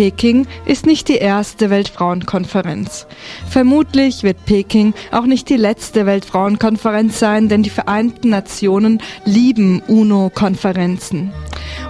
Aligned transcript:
Peking 0.00 0.46
ist 0.64 0.86
nicht 0.86 1.08
die 1.08 1.18
erste 1.18 1.68
Weltfrauenkonferenz. 1.68 3.06
Vermutlich 3.50 4.22
wird 4.22 4.46
Peking 4.46 4.94
auch 5.12 5.26
nicht 5.26 5.50
die 5.50 5.58
letzte 5.58 6.06
Weltfrauenkonferenz 6.06 7.18
sein, 7.18 7.50
denn 7.50 7.62
die 7.62 7.68
Vereinten 7.68 8.30
Nationen 8.30 9.02
lieben 9.26 9.82
UNO-Konferenzen. 9.88 11.32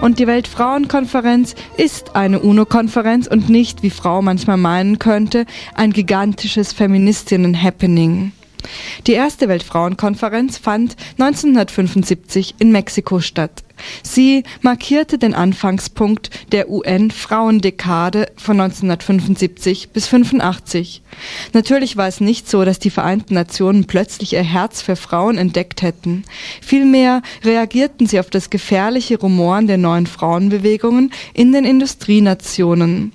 Und 0.01 0.19
die 0.19 0.27
Weltfrauenkonferenz 0.27 1.55
ist 1.77 2.13
eine 2.13 2.41
UNO-Konferenz 2.41 3.27
und 3.27 3.49
nicht, 3.49 3.81
wie 3.81 3.89
Frau 3.89 4.21
manchmal 4.21 4.57
meinen 4.57 4.99
könnte, 4.99 5.45
ein 5.73 5.93
gigantisches 5.93 6.73
Feministinnen-Happening. 6.73 8.33
Die 9.07 9.13
erste 9.13 9.47
Weltfrauenkonferenz 9.47 10.57
fand 10.57 10.97
1975 11.17 12.55
in 12.59 12.73
Mexiko 12.73 13.21
statt. 13.21 13.63
Sie 14.03 14.43
markierte 14.61 15.17
den 15.17 15.33
Anfangspunkt 15.33 16.29
der 16.51 16.69
UN-Frauendekade 16.69 18.31
von 18.37 18.59
1975 18.59 19.89
bis 19.89 20.07
85. 20.07 21.01
Natürlich 21.53 21.97
war 21.97 22.07
es 22.07 22.21
nicht 22.21 22.49
so, 22.49 22.65
dass 22.65 22.79
die 22.79 22.89
Vereinten 22.89 23.33
Nationen 23.33 23.85
plötzlich 23.85 24.33
ihr 24.33 24.43
Herz 24.43 24.81
für 24.81 24.95
Frauen 24.95 25.37
entdeckt 25.37 25.81
hätten. 25.81 26.23
Vielmehr 26.61 27.21
reagierten 27.43 28.07
sie 28.07 28.19
auf 28.19 28.29
das 28.29 28.49
gefährliche 28.49 29.19
Rumoren 29.19 29.67
der 29.67 29.77
neuen 29.77 30.07
Frauenbewegungen 30.07 31.11
in 31.33 31.51
den 31.51 31.65
Industrienationen. 31.65 33.11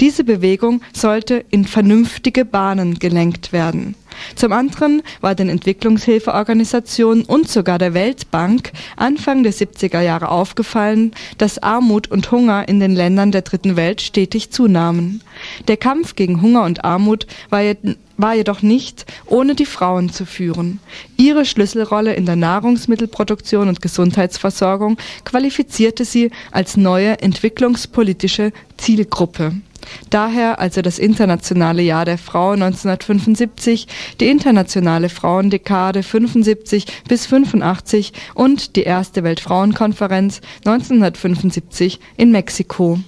Diese 0.00 0.24
Bewegung 0.24 0.82
sollte 0.92 1.44
in 1.50 1.64
vernünftige 1.64 2.44
Bahnen 2.44 2.98
gelenkt 2.98 3.52
werden. 3.52 3.94
Zum 4.34 4.52
anderen 4.52 5.02
war 5.20 5.34
den 5.34 5.48
Entwicklungshilfeorganisationen 5.48 7.24
und 7.24 7.48
sogar 7.48 7.78
der 7.78 7.94
Weltbank 7.94 8.72
Anfang 8.96 9.42
der 9.42 9.52
70er 9.52 10.00
Jahre 10.00 10.28
aufgefallen, 10.28 11.12
dass 11.38 11.62
Armut 11.62 12.10
und 12.10 12.30
Hunger 12.30 12.68
in 12.68 12.80
den 12.80 12.94
Ländern 12.94 13.32
der 13.32 13.42
dritten 13.42 13.76
Welt 13.76 14.00
stetig 14.00 14.50
zunahmen. 14.50 15.22
Der 15.68 15.76
Kampf 15.76 16.16
gegen 16.16 16.42
Hunger 16.42 16.64
und 16.64 16.84
Armut 16.84 17.26
war, 17.50 17.62
je 17.62 17.76
war 18.16 18.34
jedoch 18.34 18.62
nicht 18.62 19.06
ohne 19.26 19.54
die 19.54 19.66
Frauen 19.66 20.10
zu 20.10 20.26
führen. 20.26 20.80
Ihre 21.16 21.44
Schlüsselrolle 21.44 22.14
in 22.14 22.26
der 22.26 22.36
Nahrungsmittelproduktion 22.36 23.68
und 23.68 23.82
Gesundheitsversorgung 23.82 24.98
qualifizierte 25.24 26.04
sie 26.04 26.30
als 26.50 26.76
neue 26.76 27.20
entwicklungspolitische 27.20 28.52
Zielgruppe. 28.76 29.52
Daher 30.10 30.58
also 30.58 30.82
das 30.82 30.98
Internationale 30.98 31.82
Jahr 31.82 32.04
der 32.04 32.18
Frau 32.18 32.52
1975, 32.52 33.86
die 34.20 34.28
Internationale 34.28 35.08
Frauendekade 35.08 36.02
75 36.02 36.86
bis 37.08 37.26
85 37.26 38.12
und 38.34 38.76
die 38.76 38.82
erste 38.82 39.24
Weltfrauenkonferenz 39.24 40.40
1975 40.64 42.00
in 42.16 42.30
Mexiko. 42.30 42.98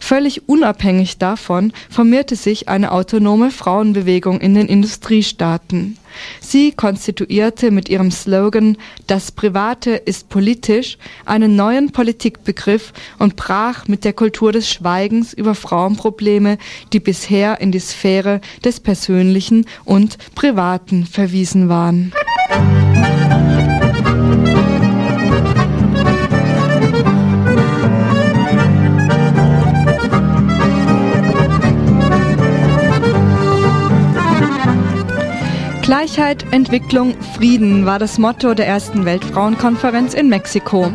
Völlig 0.00 0.48
unabhängig 0.48 1.18
davon 1.18 1.72
formierte 1.90 2.36
sich 2.36 2.68
eine 2.68 2.92
autonome 2.92 3.50
Frauenbewegung 3.50 4.40
in 4.40 4.54
den 4.54 4.68
Industriestaaten. 4.68 5.98
Sie 6.40 6.72
konstituierte 6.72 7.70
mit 7.70 7.88
ihrem 7.88 8.10
Slogan 8.10 8.76
Das 9.06 9.32
Private 9.32 9.90
ist 9.92 10.28
politisch 10.28 10.98
einen 11.24 11.56
neuen 11.56 11.90
Politikbegriff 11.90 12.92
und 13.18 13.36
brach 13.36 13.88
mit 13.88 14.04
der 14.04 14.12
Kultur 14.12 14.52
des 14.52 14.70
Schweigens 14.70 15.32
über 15.32 15.54
Frauenprobleme, 15.54 16.58
die 16.92 17.00
bisher 17.00 17.60
in 17.60 17.72
die 17.72 17.80
Sphäre 17.80 18.40
des 18.64 18.80
Persönlichen 18.80 19.66
und 19.84 20.18
Privaten 20.34 21.06
verwiesen 21.06 21.68
waren. 21.68 22.12
Gleichheit, 36.04 36.44
Entwicklung, 36.50 37.14
Frieden 37.34 37.86
war 37.86 37.98
das 37.98 38.18
Motto 38.18 38.52
der 38.52 38.66
ersten 38.66 39.06
Weltfrauenkonferenz 39.06 40.12
in 40.12 40.28
Mexiko. 40.28 40.92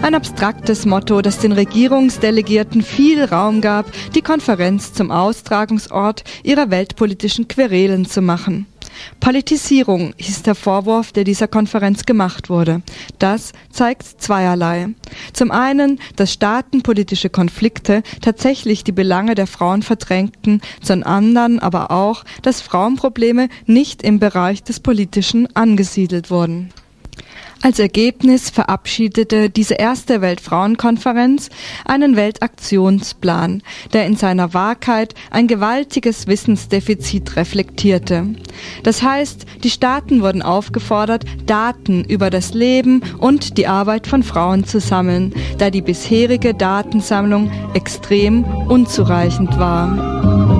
Ein 0.00 0.14
abstraktes 0.14 0.86
Motto, 0.86 1.20
das 1.20 1.40
den 1.40 1.52
Regierungsdelegierten 1.52 2.80
viel 2.80 3.22
Raum 3.22 3.60
gab, 3.60 3.84
die 4.14 4.22
Konferenz 4.22 4.94
zum 4.94 5.10
Austragungsort 5.10 6.24
ihrer 6.42 6.70
weltpolitischen 6.70 7.48
Querelen 7.48 8.06
zu 8.06 8.22
machen. 8.22 8.66
Politisierung 9.20 10.14
hieß 10.16 10.42
der 10.42 10.54
Vorwurf, 10.54 11.12
der 11.12 11.24
dieser 11.24 11.48
Konferenz 11.48 12.04
gemacht 12.04 12.48
wurde. 12.48 12.82
Das 13.18 13.52
zeigt 13.70 14.04
zweierlei. 14.20 14.88
Zum 15.32 15.50
einen, 15.50 15.98
dass 16.16 16.32
staatenpolitische 16.32 17.30
Konflikte 17.30 18.02
tatsächlich 18.20 18.84
die 18.84 18.92
Belange 18.92 19.34
der 19.34 19.46
Frauen 19.46 19.82
verdrängten, 19.82 20.60
zum 20.82 21.02
anderen 21.02 21.58
aber 21.58 21.90
auch, 21.90 22.24
dass 22.42 22.60
Frauenprobleme 22.60 23.48
nicht 23.66 24.02
im 24.02 24.18
Bereich 24.18 24.62
des 24.62 24.80
Politischen 24.80 25.54
angesiedelt 25.54 26.30
wurden. 26.30 26.70
Als 27.62 27.78
Ergebnis 27.78 28.50
verabschiedete 28.50 29.50
diese 29.50 29.74
erste 29.74 30.20
Weltfrauenkonferenz 30.20 31.48
einen 31.84 32.14
Weltaktionsplan, 32.14 33.62
der 33.92 34.06
in 34.06 34.16
seiner 34.16 34.54
Wahrheit 34.54 35.14
ein 35.30 35.46
gewaltiges 35.46 36.26
Wissensdefizit 36.26 37.36
reflektierte. 37.36 38.26
Das 38.82 39.02
heißt, 39.02 39.46
die 39.64 39.70
Staaten 39.70 40.22
wurden 40.22 40.42
aufgefordert, 40.42 41.24
Daten 41.46 42.04
über 42.04 42.30
das 42.30 42.54
Leben 42.54 43.02
und 43.18 43.58
die 43.58 43.66
Arbeit 43.66 44.06
von 44.06 44.22
Frauen 44.22 44.64
zu 44.64 44.78
sammeln, 44.78 45.34
da 45.58 45.70
die 45.70 45.82
bisherige 45.82 46.54
Datensammlung 46.54 47.50
extrem 47.74 48.44
unzureichend 48.44 49.58
war. 49.58 50.55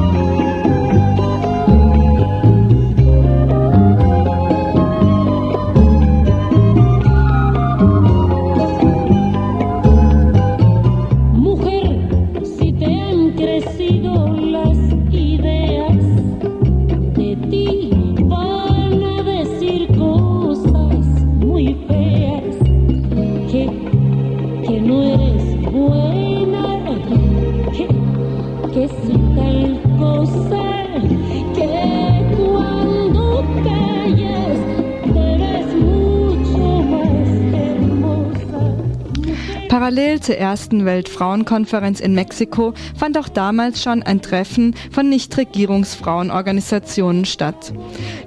Parallel 39.87 40.19
zur 40.19 40.37
ersten 40.37 40.85
Weltfrauenkonferenz 40.85 42.01
in 42.01 42.13
Mexiko 42.13 42.75
fand 42.99 43.17
auch 43.19 43.29
damals 43.29 43.85
schon 43.85 44.03
ein 44.03 44.21
Treffen 44.21 44.75
von 44.91 45.09
Nichtregierungsfrauenorganisationen 45.09 47.25
statt. 47.25 47.73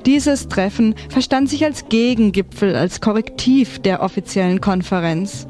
Dieses 0.05 0.47
Treffen 0.47 0.95
verstand 1.09 1.49
sich 1.49 1.65
als 1.65 1.89
Gegengipfel, 1.89 2.77
als 2.77 3.01
Korrektiv 3.01 3.79
der 3.79 4.01
offiziellen 4.01 4.61
Konferenz. 4.61 5.47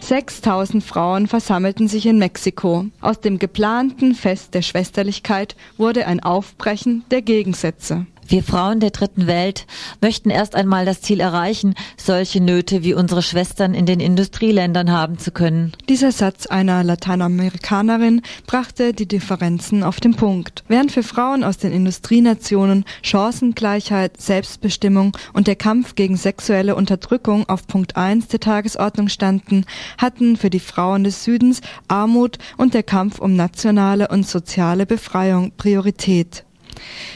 6000 0.00 0.82
Frauen 0.82 1.28
versammelten 1.28 1.86
sich 1.86 2.06
in 2.06 2.18
Mexiko. 2.18 2.86
Aus 3.00 3.20
dem 3.20 3.38
geplanten 3.38 4.16
Fest 4.16 4.54
der 4.54 4.62
Schwesterlichkeit 4.62 5.54
wurde 5.76 6.08
ein 6.08 6.18
Aufbrechen 6.18 7.04
der 7.12 7.22
Gegensätze. 7.22 8.06
Wir 8.26 8.42
Frauen 8.42 8.80
der 8.80 8.90
dritten 8.90 9.26
Welt 9.26 9.66
möchten 10.00 10.30
erst 10.30 10.54
einmal 10.54 10.84
das 10.84 11.02
Ziel 11.02 11.20
erreichen, 11.20 11.74
solche 11.96 12.40
Nöte 12.40 12.82
wie 12.82 12.94
unsere 12.94 13.22
Schwestern 13.22 13.74
in 13.74 13.86
den 13.86 14.00
Industrieländern 14.00 14.90
haben 14.90 15.18
zu 15.18 15.30
können. 15.30 15.72
Dieser 15.88 16.12
Satz 16.12 16.46
einer 16.46 16.82
Lateinamerikanerin 16.82 18.22
brachte 18.46 18.94
die 18.94 19.06
Differenzen 19.06 19.82
auf 19.82 20.00
den 20.00 20.14
Punkt. 20.14 20.64
Während 20.68 20.92
für 20.92 21.02
Frauen 21.02 21.44
aus 21.44 21.58
den 21.58 21.72
Industrienationen 21.72 22.84
Chancengleichheit, 23.02 24.20
Selbstbestimmung 24.20 25.16
und 25.32 25.46
der 25.46 25.56
Kampf 25.56 25.94
gegen 25.94 26.16
sexuelle 26.16 26.76
Unterdrückung 26.76 27.48
auf 27.48 27.66
Punkt 27.66 27.96
1 27.96 28.28
der 28.28 28.40
Tagesordnung 28.40 29.08
standen, 29.08 29.64
hatten 29.98 30.36
für 30.36 30.50
die 30.50 30.60
Frauen 30.60 31.04
des 31.04 31.24
Südens 31.24 31.60
Armut 31.88 32.38
und 32.56 32.74
der 32.74 32.82
Kampf 32.82 33.18
um 33.18 33.36
nationale 33.36 34.08
und 34.08 34.26
soziale 34.26 34.86
Befreiung 34.86 35.52
Priorität. 35.56 36.43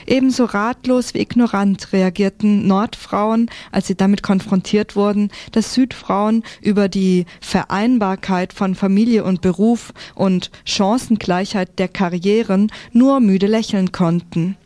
Ebenso 0.06 0.44
ratlos 0.44 1.14
wie 1.14 1.20
ignorant 1.20 1.92
reagierten 1.92 2.66
Nordfrauen, 2.66 3.50
als 3.72 3.86
sie 3.86 3.94
damit 3.94 4.22
konfrontiert 4.22 4.96
wurden, 4.96 5.30
dass 5.52 5.74
Südfrauen 5.74 6.42
über 6.60 6.88
die 6.88 7.26
Vereinbarkeit 7.40 8.52
von 8.52 8.74
Familie 8.74 9.24
und 9.24 9.40
Beruf 9.40 9.92
und 10.14 10.50
Chancengleichheit 10.64 11.78
der 11.78 11.88
Karrieren 11.88 12.70
nur 12.92 13.20
müde 13.20 13.46
lächeln 13.46 13.92
konnten 13.92 14.56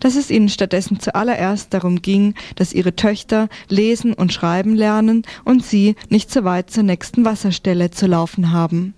dass 0.00 0.16
es 0.16 0.30
ihnen 0.30 0.48
stattdessen 0.48 1.00
zuallererst 1.00 1.72
darum 1.74 2.02
ging, 2.02 2.34
dass 2.56 2.72
ihre 2.72 2.96
Töchter 2.96 3.48
lesen 3.68 4.14
und 4.14 4.32
schreiben 4.32 4.74
lernen 4.74 5.22
und 5.44 5.64
sie 5.64 5.94
nicht 6.08 6.30
so 6.30 6.44
weit 6.44 6.70
zur 6.70 6.84
nächsten 6.84 7.24
Wasserstelle 7.24 7.90
zu 7.90 8.06
laufen 8.06 8.52
haben. 8.52 8.94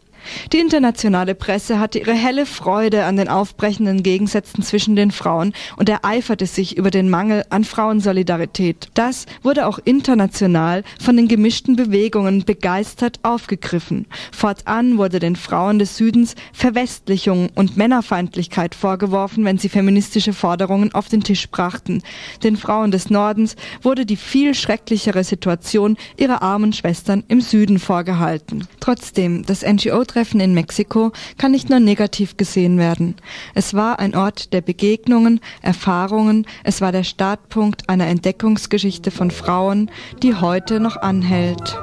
Die 0.53 0.59
internationale 0.59 1.35
Presse 1.35 1.79
hatte 1.79 1.99
ihre 1.99 2.13
helle 2.13 2.47
Freude 2.47 3.05
an 3.05 3.17
den 3.17 3.29
aufbrechenden 3.29 4.03
Gegensätzen 4.03 4.63
zwischen 4.63 4.97
den 4.97 5.11
Frauen 5.11 5.53
und 5.77 5.89
ereiferte 5.89 6.47
sich 6.47 6.77
über 6.77 6.91
den 6.91 7.11
Mangel 7.11 7.45
an 7.51 7.65
Frauensolidarität. 7.65 8.89
Das 8.95 9.27
wurde 9.43 9.67
auch 9.67 9.79
international 9.85 10.85
von 11.01 11.17
den 11.17 11.29
gemischten 11.29 11.77
Bewegungen 11.77 12.45
begeistert 12.45 13.21
aufgegriffen. 13.23 14.07
Fortan 14.33 14.99
wurde 14.99 15.19
den 15.19 15.37
Frauen 15.37 15.79
des 15.79 15.97
Südens 15.97 16.35
Verwestlichung 16.53 17.51
und 17.55 17.77
Männerfeindlichkeit 17.77 18.75
vorgeworfen, 18.75 19.45
wenn 19.45 19.59
sie 19.59 19.69
feministische 19.69 20.33
Forderungen 20.33 20.93
auf 20.95 21.09
den 21.09 21.23
Tisch 21.23 21.49
brachten. 21.51 22.03
Den 22.43 22.57
Frauen 22.57 22.91
des 22.91 23.11
Nordens 23.11 23.57
wurde 23.83 24.07
die 24.07 24.17
viel 24.17 24.55
schrecklichere 24.55 25.25
Situation 25.25 25.97
ihrer 26.17 26.43
armen 26.43 26.73
Schwestern 26.73 27.25
im 27.29 27.41
Süden 27.41 27.79
vorgehalten. 27.79 28.67
Trotzdem, 28.81 29.45
das 29.45 29.63
NGO 29.63 30.05
Treffen 30.11 30.41
in 30.41 30.55
Mexiko 30.55 31.13
kann 31.39 31.53
nicht 31.53 31.71
nur 31.71 31.79
negativ 31.79 32.37
gesehen 32.37 32.79
werden. 32.79 33.15
Es 33.55 33.75
war 33.75 34.01
ein 34.01 34.17
Ort 34.17 34.53
der 34.53 34.61
Begegnungen, 34.61 35.41
Erfahrungen, 35.63 36.47
es 36.65 36.81
war 36.81 36.91
der 36.91 37.05
Startpunkt 37.05 37.89
einer 37.89 38.09
Entdeckungsgeschichte 38.09 39.13
von 39.13 39.31
Frauen, 39.31 39.89
die 40.23 40.35
heute 40.35 40.81
noch 40.81 40.97
anhält. 40.97 41.79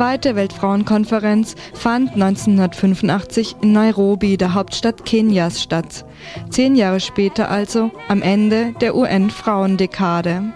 Zweite 0.00 0.34
Weltfrauenkonferenz 0.34 1.56
fand 1.74 2.12
1985 2.14 3.56
in 3.60 3.72
Nairobi, 3.72 4.38
der 4.38 4.54
Hauptstadt 4.54 5.04
Kenias, 5.04 5.62
statt. 5.62 6.06
Zehn 6.48 6.74
Jahre 6.74 7.00
später 7.00 7.50
also 7.50 7.90
am 8.08 8.22
Ende 8.22 8.72
der 8.80 8.96
UN-Frauendekade. 8.96 10.54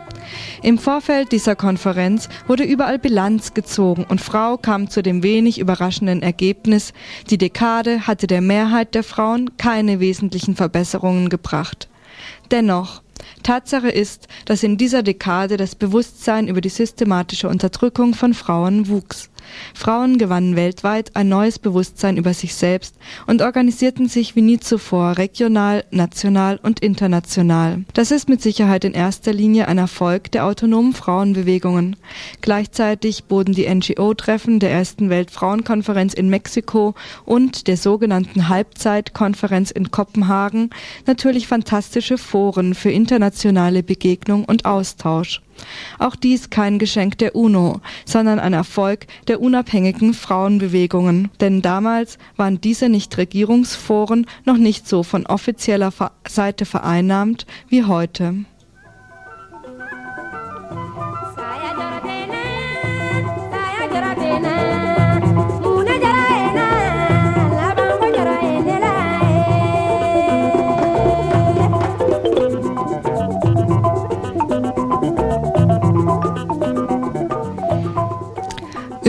Im 0.63 0.79
Vorfeld 0.79 1.31
dieser 1.31 1.57
Konferenz 1.57 2.31
wurde 2.47 2.65
überall 2.65 2.99
Bilanz 2.99 3.53
gezogen 3.53 4.07
und 4.09 4.23
Frau 4.23 4.57
kam 4.57 4.89
zu 4.89 5.03
dem 5.03 5.23
wenig 5.23 5.59
überraschenden 5.59 6.23
Ergebnis, 6.23 6.95
die 7.29 7.37
Dekade 7.37 8.07
hatte 8.07 8.27
der 8.27 8.41
Mehrheit 8.41 8.95
der 8.95 9.05
Frauen 9.05 9.59
keine 9.59 10.01
wesentlichen 10.01 10.57
Verbesserungen 10.57 11.29
gebracht. 11.29 11.91
Dennoch, 12.51 13.03
Tatsache 13.43 13.91
ist, 13.91 14.27
dass 14.47 14.63
in 14.63 14.79
dieser 14.79 15.03
Dekade 15.03 15.59
das 15.59 15.75
Bewusstsein 15.75 16.49
über 16.49 16.63
die 16.63 16.71
systematische 16.71 17.51
Unterdrückung 17.51 18.15
von 18.15 18.33
Frauen 18.33 18.89
wuchs. 18.89 19.29
Frauen 19.75 20.19
gewannen 20.19 20.57
weltweit 20.57 21.15
ein 21.17 21.29
neues 21.29 21.59
Bewusstsein 21.59 22.17
über 22.17 22.35
sich 22.35 22.55
selbst 22.55 22.97
und 23.27 23.43
organisierten 23.43 24.09
sich 24.09 24.37
wie 24.37 24.43
nie 24.43 24.61
zuvor 24.61 25.19
regional, 25.19 25.85
national 25.91 26.59
und 26.63 26.81
international. 26.81 27.85
Das 27.93 28.11
ist 28.11 28.29
mit 28.29 28.43
Sicherheit 28.43 28.85
in 28.85 28.93
erster 28.93 29.33
Linie 29.33 29.69
ein 29.69 29.79
Erfolg 29.79 30.31
der 30.33 30.45
autonomen 30.45 30.93
Frauenbewegungen. 30.93 31.97
Gleichzeitig 32.41 33.25
boten 33.25 33.55
die 33.55 33.73
NGO-Treffen 33.73 34.61
der 34.61 34.71
ersten 34.71 35.11
Weltfrauenkonferenz 35.11 36.15
in 36.15 36.29
Mexiko 36.29 36.95
und 37.25 37.67
der 37.67 37.77
sogenannten 37.77 38.49
Halbzeitkonferenz 38.49 39.71
in 39.71 39.91
Kopenhagen 39.91 40.71
natürlich 41.07 41.47
fantastische 41.47 42.19
Foren 42.19 42.75
für 42.75 42.91
internationale 42.91 43.83
Begegnung 43.83 44.45
und 44.45 44.65
Austausch. 44.65 45.41
Auch 45.99 46.17
dies 46.17 46.51
kein 46.51 46.79
Geschenk 46.79 47.19
der 47.19 47.35
UNO, 47.35 47.81
sondern 48.05 48.39
ein 48.39 48.53
Erfolg 48.53 49.07
der 49.29 49.41
unabhängigen 49.41 50.15
Frauenbewegungen. 50.15 51.31
Denn 51.41 51.63
damals 51.63 52.19
waren 52.37 52.61
diese 52.61 52.89
Nichtregierungsforen 52.89 54.27
noch 54.45 54.57
nicht 54.57 54.89
so 54.89 55.03
von 55.03 55.27
offizieller 55.27 55.93
Seite 56.29 56.65
vereinnahmt 56.65 57.47
wie 57.69 57.85
heute. 57.85 58.45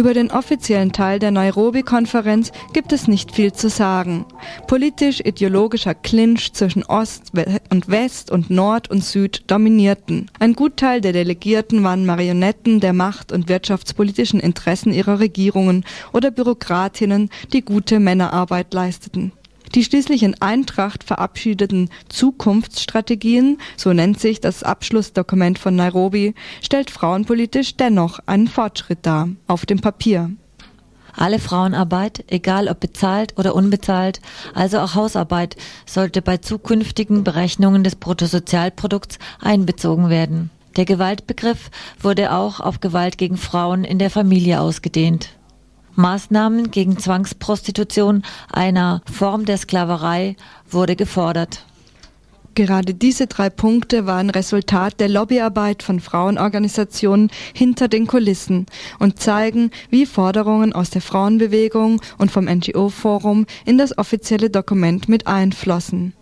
Über 0.06 0.14
den 0.14 0.30
offiziellen 0.30 0.92
Teil 0.92 1.18
der 1.18 1.32
Nairobi-Konferenz 1.32 2.52
gibt 2.74 2.94
es 2.94 3.08
nicht 3.08 3.32
viel 3.32 3.54
zu 3.54 3.70
sagen. 3.70 4.28
Politisch-ideologischer 4.68 5.96
Clinch 5.96 6.54
zwischen 6.54 6.84
Ost 6.84 7.32
und 7.72 7.90
West 7.90 8.30
und 8.30 8.52
Nord 8.52 8.88
und 8.92 9.04
Süd 9.04 9.46
dominierten. 9.48 10.30
Ein 10.38 10.54
Gutteil 10.54 11.02
der 11.02 11.12
Delegierten 11.12 11.84
waren 11.84 12.06
Marionetten 12.06 12.82
der 12.82 12.94
macht- 12.94 13.32
und 13.32 13.50
wirtschaftspolitischen 13.50 14.40
Interessen 14.40 14.94
ihrer 14.94 15.20
Regierungen 15.20 15.84
oder 16.14 16.30
Bürokratinnen, 16.30 17.32
die 17.52 17.64
gute 17.64 18.00
Männerarbeit 18.00 18.76
leisteten. 18.76 19.32
Die 19.76 19.84
schließlich 19.84 20.24
in 20.24 20.42
Eintracht 20.42 21.04
verabschiedeten 21.04 21.90
Zukunftsstrategien, 22.08 23.58
so 23.76 23.92
nennt 23.92 24.22
sich 24.22 24.40
das 24.40 24.64
Abschlussdokument 24.64 25.60
von 25.60 25.76
Nairobi, 25.76 26.34
stellt 26.62 26.90
frauenpolitisch 26.90 27.76
dennoch 27.76 28.20
einen 28.26 28.48
Fortschritt 28.48 29.00
dar, 29.02 29.28
auf 29.48 29.66
dem 29.66 29.82
Papier. 29.82 30.32
Alle 31.18 31.40
Frauenarbeit, 31.40 32.24
egal 32.28 32.70
ob 32.70 32.80
bezahlt 32.80 33.38
oder 33.38 33.54
unbezahlt, 33.54 34.22
also 34.54 34.80
auch 34.80 34.96
Hausarbeit, 34.96 35.58
sollte 35.86 36.22
bei 36.22 36.38
zukünftigen 36.38 37.26
Berechnungen 37.26 37.84
des 37.84 37.98
Bruttosozialprodukts 37.98 39.20
einbezogen 39.42 40.10
werden. 40.10 40.52
Der 40.78 40.86
Gewaltbegriff 40.86 41.70
wurde 42.00 42.34
auch 42.34 42.62
auf 42.62 42.80
Gewalt 42.80 43.18
gegen 43.18 43.38
Frauen 43.38 43.84
in 43.84 44.00
der 44.00 44.10
Familie 44.10 44.62
ausgedehnt. 44.62 45.30
Maßnahmen 45.96 46.72
gegen 46.72 46.98
Zwangsprostitution, 46.98 48.24
einer 48.52 49.02
Form 49.12 49.46
der 49.46 49.58
Sklaverei, 49.58 50.36
wurde 50.70 50.96
gefordert. 50.96 51.66
Gerade 52.56 52.94
diese 52.94 53.28
drei 53.28 53.50
Punkte 53.50 54.06
waren 54.06 54.30
Resultat 54.30 55.02
der 55.02 55.10
Lobbyarbeit 55.10 55.84
von 55.84 56.00
Frauenorganisationen 56.00 57.30
hinter 57.54 57.90
den 57.90 58.08
Kulissen 58.08 58.66
und 58.98 59.20
zeigen, 59.20 59.72
wie 59.90 60.06
Forderungen 60.06 60.72
aus 60.72 60.90
der 60.90 61.02
Frauenbewegung 61.02 62.02
und 62.18 62.32
vom 62.32 62.46
NGO-Forum 62.46 63.46
in 63.66 63.78
das 63.78 63.98
offizielle 63.98 64.50
Dokument 64.50 65.10
mit 65.10 65.28
einflossen. 65.28 66.14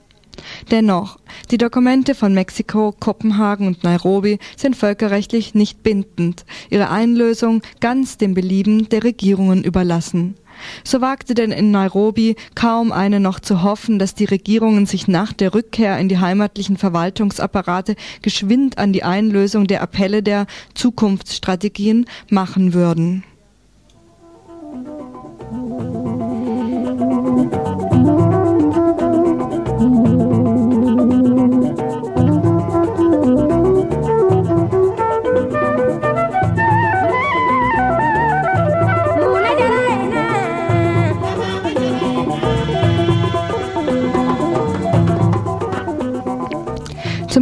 Dennoch, 0.71 1.17
die 1.51 1.57
Dokumente 1.57 2.15
von 2.15 2.33
Mexiko, 2.33 2.93
Kopenhagen 2.99 3.67
und 3.67 3.83
Nairobi 3.83 4.39
sind 4.55 4.75
völkerrechtlich 4.75 5.53
nicht 5.55 5.83
bindend, 5.83 6.45
ihre 6.69 6.89
Einlösung 6.89 7.61
ganz 7.79 8.17
dem 8.17 8.33
Belieben 8.33 8.89
der 8.89 9.03
Regierungen 9.03 9.63
überlassen. 9.63 10.35
So 10.83 11.01
wagte 11.01 11.33
denn 11.33 11.51
in 11.51 11.71
Nairobi 11.71 12.35
kaum 12.55 12.91
eine 12.91 13.19
noch 13.19 13.39
zu 13.39 13.63
hoffen, 13.63 13.99
dass 13.99 14.15
die 14.15 14.25
Regierungen 14.25 14.85
sich 14.85 15.07
nach 15.07 15.33
der 15.33 15.53
Rückkehr 15.53 15.97
in 15.97 16.09
die 16.09 16.19
heimatlichen 16.19 16.77
Verwaltungsapparate 16.77 17.95
geschwind 18.21 18.77
an 18.77 18.93
die 18.93 19.03
Einlösung 19.03 19.67
der 19.67 19.81
Appelle 19.81 20.23
der 20.23 20.45
Zukunftsstrategien 20.75 22.05
machen 22.29 22.73
würden. 22.73 23.23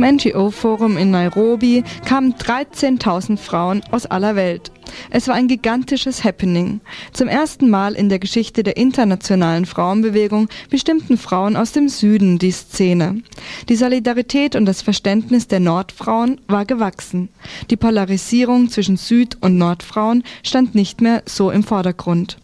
Zum 0.01 0.15
NGO-Forum 0.15 0.97
in 0.97 1.11
Nairobi 1.11 1.83
kamen 2.05 2.33
13.000 2.33 3.37
Frauen 3.37 3.83
aus 3.91 4.07
aller 4.07 4.35
Welt. 4.35 4.71
Es 5.11 5.27
war 5.27 5.35
ein 5.35 5.47
gigantisches 5.47 6.23
Happening. 6.23 6.81
Zum 7.13 7.27
ersten 7.27 7.69
Mal 7.69 7.93
in 7.93 8.09
der 8.09 8.17
Geschichte 8.17 8.63
der 8.63 8.77
internationalen 8.77 9.67
Frauenbewegung 9.67 10.49
bestimmten 10.71 11.19
Frauen 11.19 11.55
aus 11.55 11.73
dem 11.73 11.87
Süden 11.87 12.39
die 12.39 12.49
Szene. 12.49 13.21
Die 13.69 13.75
Solidarität 13.75 14.55
und 14.55 14.65
das 14.65 14.81
Verständnis 14.81 15.47
der 15.47 15.59
Nordfrauen 15.59 16.41
war 16.47 16.65
gewachsen. 16.65 17.29
Die 17.69 17.77
Polarisierung 17.77 18.69
zwischen 18.69 18.97
Süd- 18.97 19.37
und 19.41 19.59
Nordfrauen 19.59 20.23
stand 20.41 20.73
nicht 20.73 21.01
mehr 21.01 21.21
so 21.27 21.51
im 21.51 21.61
Vordergrund. 21.61 22.40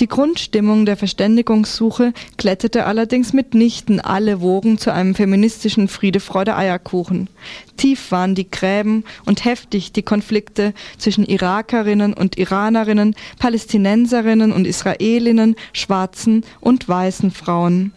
Die 0.00 0.08
Grundstimmung 0.08 0.86
der 0.86 0.96
Verständigungssuche 0.96 2.12
kletterte 2.36 2.86
allerdings 2.86 3.32
mitnichten 3.32 4.00
alle 4.00 4.40
Wogen 4.40 4.78
zu 4.78 4.92
einem 4.92 5.14
feministischen 5.14 5.88
Friede-Freude-Eierkuchen. 5.88 7.28
Tief 7.76 8.10
waren 8.10 8.34
die 8.34 8.50
Gräben 8.50 9.04
und 9.24 9.44
heftig 9.44 9.92
die 9.92 10.02
Konflikte 10.02 10.74
zwischen 10.98 11.24
Irakerinnen 11.24 12.14
und 12.14 12.38
Iranerinnen, 12.38 13.14
Palästinenserinnen 13.38 14.52
und 14.52 14.66
Israelinnen, 14.66 15.56
schwarzen 15.72 16.44
und 16.60 16.88
weißen 16.88 17.30
Frauen. 17.30 17.92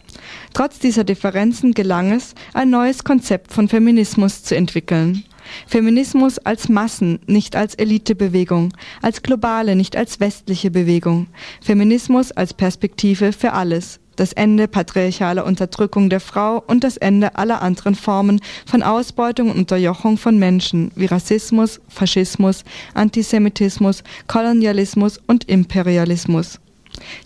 Trotz 0.53 0.79
dieser 0.79 1.03
Differenzen 1.03 1.74
gelang 1.74 2.12
es, 2.12 2.36
ein 2.53 2.69
neues 2.69 3.03
Konzept 3.03 3.51
von 3.51 3.67
Feminismus 3.67 4.43
zu 4.43 4.55
entwickeln. 4.55 5.24
Feminismus 5.68 6.40
als 6.40 6.70
Massen, 6.70 7.20
nicht 7.28 7.56
als 7.56 7.75
Elitebewegung, 7.75 8.74
als 9.02 9.22
globale, 9.22 9.75
nicht 9.75 9.96
als 9.96 10.20
westliche 10.20 10.72
Bewegung. 10.72 11.28
Feminismus 11.62 12.32
als 12.32 12.54
Perspektive 12.54 13.32
für 13.32 13.54
alles. 13.54 14.00
Das 14.16 14.32
Ende 14.32 14.68
patriarchaler 14.68 15.46
Unterdrückung 15.46 16.10
der 16.10 16.22
Frau 16.22 16.64
und 16.68 16.84
das 16.84 16.96
Ende 16.96 17.36
aller 17.36 17.62
anderen 17.62 17.96
Formen 17.96 18.40
von 18.66 18.82
Ausbeutung 18.82 19.52
und 19.52 19.58
Unterjochung 19.58 20.18
von 20.18 20.40
Menschen 20.40 20.92
wie 20.96 21.06
Rassismus, 21.06 21.82
Faschismus, 21.90 22.64
Antisemitismus, 22.94 24.04
Kolonialismus 24.28 25.20
und 25.28 25.50
Imperialismus. 25.50 26.60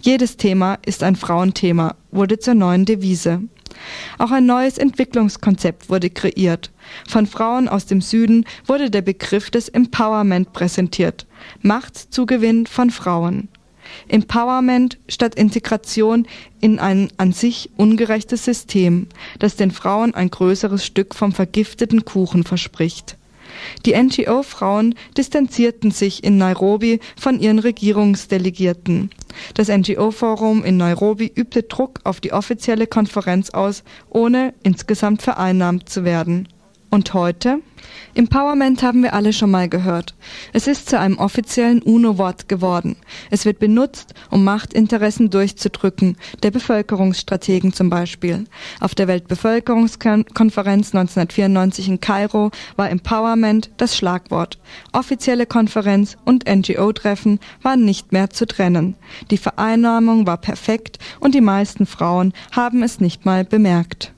Jedes 0.02 0.38
Thema 0.38 0.80
ist 0.84 1.04
ein 1.04 1.16
Frauenthema, 1.16 1.96
wurde 2.12 2.40
zur 2.40 2.56
neuen 2.56 2.86
Devise. 2.86 3.42
Auch 4.18 4.32
ein 4.32 4.46
neues 4.46 4.78
Entwicklungskonzept 4.78 5.90
wurde 5.90 6.10
kreiert. 6.10 6.72
Von 7.08 7.28
Frauen 7.28 7.68
aus 7.68 7.86
dem 7.86 8.02
Süden 8.02 8.46
wurde 8.66 8.90
der 8.90 9.02
Begriff 9.02 9.50
des 9.50 9.70
Empowerment 9.70 10.54
präsentiert. 10.54 11.26
Machtzugewinn 11.62 12.66
von 12.66 12.90
Frauen. 12.90 13.50
Empowerment 14.08 14.98
statt 15.08 15.36
Integration 15.36 16.28
in 16.62 16.80
ein 16.80 17.10
an 17.18 17.34
sich 17.34 17.72
ungerechtes 17.78 18.46
System, 18.46 19.08
das 19.40 19.56
den 19.56 19.72
Frauen 19.72 20.14
ein 20.14 20.30
größeres 20.30 20.86
Stück 20.86 21.16
vom 21.16 21.32
vergifteten 21.32 22.06
Kuchen 22.06 22.44
verspricht. 22.44 23.18
Die 23.86 23.96
NGO-Frauen 23.96 24.96
distanzierten 25.18 25.92
sich 25.92 26.24
in 26.24 26.38
Nairobi 26.38 27.00
von 27.20 27.40
ihren 27.40 27.60
Regierungsdelegierten. 27.60 29.10
Das 29.54 29.68
NGO-Forum 29.68 30.64
in 30.64 30.78
Nairobi 30.78 31.32
übte 31.34 31.64
Druck 31.64 32.00
auf 32.04 32.20
die 32.20 32.34
offizielle 32.34 32.88
Konferenz 32.88 33.50
aus, 33.52 33.84
ohne 34.10 34.54
insgesamt 34.64 35.22
vereinnahmt 35.22 35.90
zu 35.90 36.04
werden. 36.04 36.48
Und 36.90 37.14
heute? 37.14 37.62
Empowerment 38.16 38.82
haben 38.82 39.04
wir 39.04 39.14
alle 39.14 39.32
schon 39.32 39.52
mal 39.52 39.70
gehört. 39.70 40.16
Es 40.54 40.66
ist 40.66 40.90
zu 40.90 41.00
einem 41.00 41.20
offiziellen 41.20 41.82
UNO-Wort 41.82 42.50
geworden. 42.50 42.96
Es 43.30 43.46
wird 43.46 43.60
benutzt, 43.60 44.16
um 44.32 44.44
Machtinteressen 44.44 45.30
durchzudrücken, 45.30 46.18
der 46.42 46.50
Bevölkerungsstrategen 46.52 47.74
zum 47.74 47.90
Beispiel. 47.90 48.46
Auf 48.80 48.96
der 48.96 49.08
Weltbevölkerungskonferenz 49.08 50.96
1994 50.96 51.88
in 51.88 52.02
Kairo 52.02 52.50
war 52.76 52.90
Empowerment 52.90 53.70
das 53.78 53.96
Schlagwort. 53.96 54.58
Offizielle 54.92 55.46
Konferenz 55.46 56.18
und 56.26 56.50
NGO-Treffen 56.50 57.40
waren 57.62 57.86
nicht 57.86 58.12
mehr 58.12 58.32
zu 58.32 58.48
trennen. 58.48 58.96
Die 59.30 59.38
Vereinnahmung 59.38 60.26
war 60.26 60.38
perfekt 60.38 60.98
und 61.20 61.36
die 61.36 61.42
meisten 61.42 61.86
Frauen 61.86 62.34
haben 62.52 62.82
es 62.82 63.00
nicht 63.00 63.26
mal 63.26 63.46
bemerkt. 63.46 64.14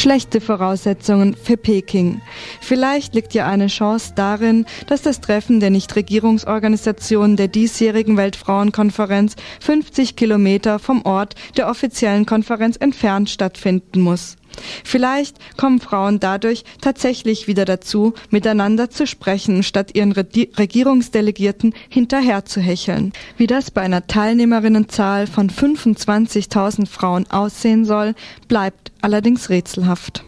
Schlechte 0.00 0.40
Voraussetzungen 0.40 1.34
für 1.34 1.58
Peking. 1.58 2.22
Vielleicht 2.70 3.16
liegt 3.16 3.34
ja 3.34 3.48
eine 3.48 3.66
Chance 3.66 4.12
darin, 4.14 4.64
dass 4.86 5.02
das 5.02 5.20
Treffen 5.20 5.58
der 5.58 5.70
Nichtregierungsorganisationen 5.70 7.36
der 7.36 7.48
diesjährigen 7.48 8.16
Weltfrauenkonferenz 8.16 9.34
50 9.58 10.14
Kilometer 10.14 10.78
vom 10.78 11.04
Ort 11.04 11.34
der 11.56 11.68
offiziellen 11.68 12.26
Konferenz 12.26 12.76
entfernt 12.76 13.28
stattfinden 13.28 14.02
muss. 14.02 14.36
Vielleicht 14.84 15.36
kommen 15.56 15.80
Frauen 15.80 16.20
dadurch 16.20 16.62
tatsächlich 16.80 17.48
wieder 17.48 17.64
dazu, 17.64 18.14
miteinander 18.30 18.88
zu 18.88 19.04
sprechen, 19.04 19.64
statt 19.64 19.96
ihren 19.96 20.12
Regierungsdelegierten 20.12 21.74
hinterher 21.88 22.44
zu 22.44 22.60
hecheln. 22.60 23.12
Wie 23.36 23.48
das 23.48 23.72
bei 23.72 23.80
einer 23.80 24.06
Teilnehmerinnenzahl 24.06 25.26
von 25.26 25.50
25.000 25.50 26.86
Frauen 26.86 27.28
aussehen 27.32 27.84
soll, 27.84 28.14
bleibt 28.46 28.92
allerdings 29.00 29.48
rätselhaft. 29.50 30.24